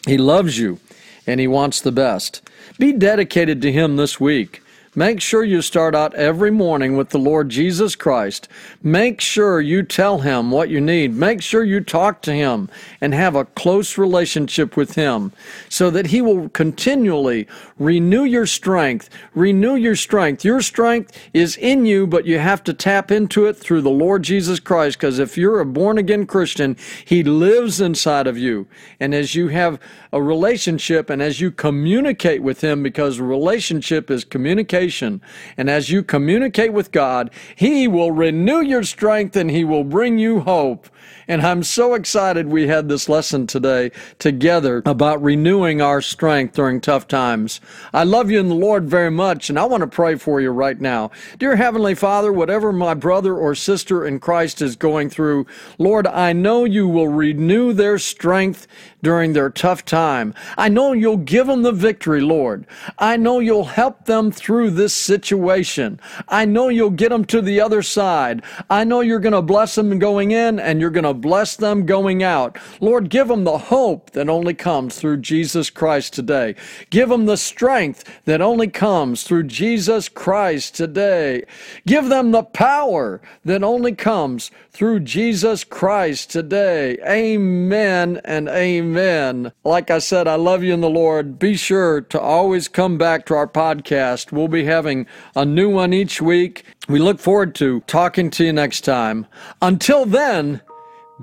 He 0.06 0.18
loves 0.18 0.58
you 0.58 0.80
and 1.26 1.40
He 1.40 1.46
wants 1.46 1.80
the 1.80 1.92
best. 1.92 2.42
Be 2.78 2.92
dedicated 2.92 3.62
to 3.62 3.72
Him 3.72 3.96
this 3.96 4.18
week. 4.18 4.62
Make 4.96 5.20
sure 5.20 5.42
you 5.42 5.60
start 5.60 5.96
out 5.96 6.14
every 6.14 6.52
morning 6.52 6.96
with 6.96 7.08
the 7.08 7.18
Lord 7.18 7.48
Jesus 7.48 7.96
Christ. 7.96 8.46
Make 8.80 9.20
sure 9.20 9.60
you 9.60 9.82
tell 9.82 10.20
Him 10.20 10.52
what 10.52 10.68
you 10.68 10.80
need. 10.80 11.16
Make 11.16 11.42
sure 11.42 11.64
you 11.64 11.80
talk 11.80 12.22
to 12.22 12.32
Him 12.32 12.68
and 13.00 13.12
have 13.12 13.34
a 13.34 13.44
close 13.44 13.98
relationship 13.98 14.76
with 14.76 14.94
Him 14.94 15.32
so 15.68 15.90
that 15.90 16.06
He 16.06 16.22
will 16.22 16.48
continually 16.50 17.48
renew 17.76 18.22
your 18.22 18.46
strength. 18.46 19.10
Renew 19.34 19.74
your 19.74 19.96
strength. 19.96 20.44
Your 20.44 20.62
strength 20.62 21.18
is 21.32 21.56
in 21.56 21.86
you, 21.86 22.06
but 22.06 22.24
you 22.24 22.38
have 22.38 22.62
to 22.62 22.72
tap 22.72 23.10
into 23.10 23.46
it 23.46 23.56
through 23.56 23.82
the 23.82 23.90
Lord 23.90 24.22
Jesus 24.22 24.60
Christ 24.60 24.98
because 24.98 25.18
if 25.18 25.36
you're 25.36 25.58
a 25.58 25.66
born 25.66 25.98
again 25.98 26.24
Christian, 26.24 26.76
He 27.04 27.24
lives 27.24 27.80
inside 27.80 28.28
of 28.28 28.38
you. 28.38 28.68
And 29.00 29.12
as 29.12 29.34
you 29.34 29.48
have 29.48 29.80
a 30.12 30.22
relationship 30.22 31.10
and 31.10 31.20
as 31.20 31.40
you 31.40 31.50
communicate 31.50 32.44
with 32.44 32.62
Him, 32.62 32.84
because 32.84 33.18
relationship 33.18 34.08
is 34.08 34.22
communication 34.22 34.83
communication. 34.84 35.20
And 35.56 35.70
as 35.70 35.90
you 35.90 36.02
communicate 36.02 36.72
with 36.72 36.92
God, 36.92 37.30
He 37.56 37.88
will 37.88 38.12
renew 38.12 38.60
your 38.60 38.82
strength 38.82 39.36
and 39.36 39.50
He 39.50 39.64
will 39.64 39.84
bring 39.84 40.18
you 40.18 40.40
hope. 40.40 40.88
And 41.26 41.42
I'm 41.42 41.62
so 41.62 41.94
excited 41.94 42.46
we 42.46 42.68
had 42.68 42.88
this 42.88 43.08
lesson 43.08 43.46
today 43.46 43.90
together 44.18 44.82
about 44.84 45.22
renewing 45.22 45.80
our 45.80 46.02
strength 46.02 46.54
during 46.54 46.80
tough 46.80 47.08
times. 47.08 47.60
I 47.92 48.04
love 48.04 48.30
you 48.30 48.40
in 48.40 48.48
the 48.48 48.54
Lord 48.54 48.84
very 48.84 49.10
much, 49.10 49.48
and 49.48 49.58
I 49.58 49.64
want 49.64 49.80
to 49.80 49.86
pray 49.86 50.16
for 50.16 50.40
you 50.40 50.50
right 50.50 50.80
now. 50.80 51.10
Dear 51.38 51.56
Heavenly 51.56 51.94
Father, 51.94 52.32
whatever 52.32 52.72
my 52.72 52.94
brother 52.94 53.34
or 53.34 53.54
sister 53.54 54.06
in 54.06 54.20
Christ 54.20 54.60
is 54.60 54.76
going 54.76 55.08
through, 55.08 55.46
Lord, 55.78 56.06
I 56.06 56.32
know 56.32 56.64
you 56.64 56.86
will 56.88 57.08
renew 57.08 57.72
their 57.72 57.98
strength 57.98 58.66
during 59.02 59.34
their 59.34 59.50
tough 59.50 59.84
time. 59.84 60.34
I 60.58 60.68
know 60.68 60.92
you'll 60.92 61.18
give 61.18 61.46
them 61.46 61.62
the 61.62 61.72
victory, 61.72 62.20
Lord. 62.20 62.66
I 62.98 63.16
know 63.16 63.38
you'll 63.38 63.64
help 63.64 64.06
them 64.06 64.32
through 64.32 64.70
this 64.70 64.94
situation. 64.94 66.00
I 66.28 66.44
know 66.46 66.68
you'll 66.68 66.90
get 66.90 67.10
them 67.10 67.24
to 67.26 67.40
the 67.40 67.60
other 67.60 67.82
side. 67.82 68.42
I 68.68 68.82
know 68.82 69.00
you're 69.00 69.20
going 69.20 69.34
to 69.34 69.42
bless 69.42 69.74
them 69.76 69.98
going 69.98 70.32
in 70.32 70.58
and 70.58 70.80
you're 70.80 70.90
going 70.94 71.04
to 71.04 71.12
bless 71.12 71.56
them 71.56 71.84
going 71.84 72.22
out. 72.22 72.56
Lord, 72.80 73.10
give 73.10 73.28
them 73.28 73.44
the 73.44 73.58
hope 73.58 74.12
that 74.12 74.30
only 74.30 74.54
comes 74.54 74.98
through 74.98 75.18
Jesus 75.18 75.68
Christ 75.68 76.14
today. 76.14 76.54
Give 76.88 77.10
them 77.10 77.26
the 77.26 77.36
strength 77.36 78.04
that 78.24 78.40
only 78.40 78.68
comes 78.68 79.24
through 79.24 79.44
Jesus 79.44 80.08
Christ 80.08 80.74
today. 80.74 81.44
Give 81.86 82.08
them 82.08 82.30
the 82.30 82.42
power 82.42 83.20
that 83.44 83.62
only 83.62 83.94
comes 83.94 84.50
through 84.70 85.00
Jesus 85.00 85.62
Christ 85.62 86.30
today. 86.30 86.98
Amen 87.06 88.20
and 88.24 88.48
amen. 88.48 89.52
Like 89.62 89.90
I 89.90 89.98
said, 89.98 90.26
I 90.26 90.34
love 90.34 90.64
you 90.64 90.74
in 90.74 90.80
the 90.80 90.90
Lord. 90.90 91.38
Be 91.38 91.56
sure 91.56 92.00
to 92.00 92.20
always 92.20 92.66
come 92.66 92.98
back 92.98 93.26
to 93.26 93.34
our 93.34 93.46
podcast. 93.46 94.32
We'll 94.32 94.48
be 94.48 94.64
having 94.64 95.06
a 95.36 95.44
new 95.44 95.70
one 95.70 95.92
each 95.92 96.20
week. 96.20 96.64
We 96.88 96.98
look 96.98 97.20
forward 97.20 97.54
to 97.56 97.80
talking 97.82 98.30
to 98.30 98.44
you 98.44 98.52
next 98.52 98.82
time. 98.82 99.26
Until 99.62 100.04
then, 100.04 100.60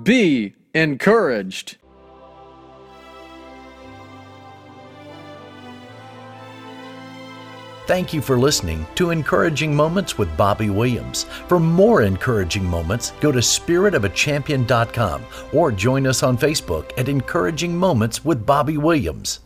be 0.00 0.54
encouraged. 0.74 1.76
Thank 7.86 8.14
you 8.14 8.22
for 8.22 8.38
listening 8.38 8.86
to 8.94 9.10
Encouraging 9.10 9.74
Moments 9.74 10.16
with 10.16 10.34
Bobby 10.36 10.70
Williams. 10.70 11.24
For 11.24 11.58
more 11.58 12.02
encouraging 12.02 12.64
moments, 12.64 13.12
go 13.20 13.30
to 13.30 13.40
spiritofachampion.com 13.40 15.24
or 15.52 15.72
join 15.72 16.06
us 16.06 16.22
on 16.22 16.38
Facebook 16.38 16.90
at 16.96 17.08
Encouraging 17.08 17.76
Moments 17.76 18.24
with 18.24 18.46
Bobby 18.46 18.78
Williams. 18.78 19.40